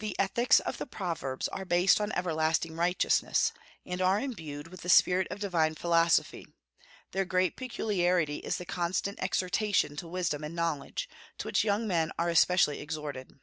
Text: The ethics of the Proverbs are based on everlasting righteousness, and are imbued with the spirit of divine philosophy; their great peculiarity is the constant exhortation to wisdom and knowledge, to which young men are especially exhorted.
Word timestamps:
The 0.00 0.18
ethics 0.18 0.58
of 0.58 0.78
the 0.78 0.86
Proverbs 0.88 1.46
are 1.46 1.64
based 1.64 2.00
on 2.00 2.10
everlasting 2.10 2.74
righteousness, 2.74 3.52
and 3.86 4.02
are 4.02 4.18
imbued 4.20 4.66
with 4.66 4.80
the 4.80 4.88
spirit 4.88 5.28
of 5.30 5.38
divine 5.38 5.76
philosophy; 5.76 6.48
their 7.12 7.24
great 7.24 7.54
peculiarity 7.54 8.38
is 8.38 8.56
the 8.56 8.66
constant 8.66 9.22
exhortation 9.22 9.94
to 9.98 10.08
wisdom 10.08 10.42
and 10.42 10.56
knowledge, 10.56 11.08
to 11.38 11.46
which 11.46 11.62
young 11.62 11.86
men 11.86 12.10
are 12.18 12.28
especially 12.30 12.80
exhorted. 12.80 13.38